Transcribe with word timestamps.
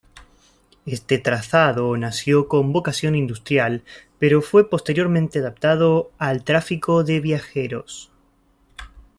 Este 0.87 1.19
trazado, 1.19 1.95
nació 1.95 2.47
con 2.47 2.73
vocación 2.73 3.13
industrial 3.13 3.83
pero 4.17 4.41
fue 4.41 4.67
posteriormente 4.67 5.37
adaptado 5.37 6.09
al 6.17 6.43
tráfico 6.43 7.03
de 7.03 7.19
viajeros. 7.19 8.09